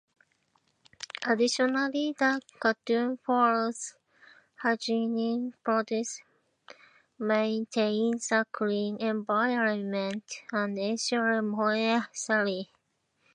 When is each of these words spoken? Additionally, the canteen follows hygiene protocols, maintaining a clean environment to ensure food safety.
Additionally, 1.27 2.15
the 2.17 2.41
canteen 2.59 3.17
follows 3.17 3.93
hygiene 4.55 5.53
protocols, 5.63 6.23
maintaining 7.19 8.19
a 8.31 8.43
clean 8.51 8.97
environment 8.99 10.23
to 10.49 10.57
ensure 10.75 11.39
food 11.53 12.07
safety. 12.13 12.71